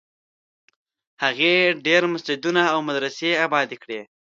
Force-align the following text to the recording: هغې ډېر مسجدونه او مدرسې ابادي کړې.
هغې 1.23 1.53
ډېر 1.87 2.01
مسجدونه 2.13 2.61
او 2.73 2.79
مدرسې 2.87 3.29
ابادي 3.45 3.77
کړې. 3.83 4.01